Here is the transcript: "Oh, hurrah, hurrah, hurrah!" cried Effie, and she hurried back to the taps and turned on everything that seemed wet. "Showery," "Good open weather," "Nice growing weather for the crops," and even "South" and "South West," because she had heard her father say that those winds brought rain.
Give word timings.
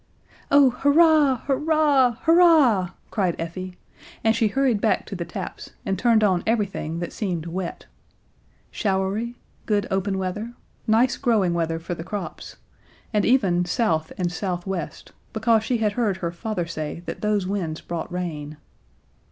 "Oh, 0.49 0.71
hurrah, 0.79 1.43
hurrah, 1.45 2.15
hurrah!" 2.23 2.89
cried 3.11 3.35
Effie, 3.37 3.77
and 4.23 4.35
she 4.35 4.47
hurried 4.47 4.81
back 4.81 5.05
to 5.05 5.15
the 5.15 5.25
taps 5.25 5.73
and 5.85 5.99
turned 5.99 6.23
on 6.23 6.41
everything 6.47 6.97
that 7.01 7.13
seemed 7.13 7.45
wet. 7.45 7.85
"Showery," 8.71 9.37
"Good 9.67 9.85
open 9.91 10.17
weather," 10.17 10.53
"Nice 10.87 11.17
growing 11.17 11.53
weather 11.53 11.77
for 11.77 11.93
the 11.93 12.03
crops," 12.03 12.55
and 13.13 13.25
even 13.25 13.63
"South" 13.65 14.11
and 14.17 14.31
"South 14.31 14.65
West," 14.65 15.11
because 15.33 15.63
she 15.63 15.77
had 15.77 15.91
heard 15.91 16.17
her 16.17 16.31
father 16.31 16.65
say 16.65 17.03
that 17.05 17.21
those 17.21 17.45
winds 17.45 17.79
brought 17.79 18.11
rain. 18.11 18.57